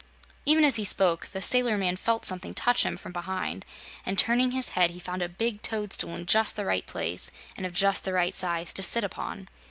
[0.47, 3.63] Even as he spoke, the sailor man felt something touch him from behind
[4.03, 7.67] and, turning his head, he found a big toadstool in just the right place and
[7.67, 9.47] of just the right size to sit upon.